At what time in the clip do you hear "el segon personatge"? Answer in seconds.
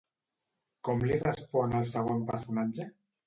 1.81-2.89